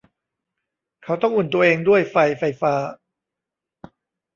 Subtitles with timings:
[1.03, 2.73] เขาต้องอุ่นตัวเองด้วยไฟไฟฟ้า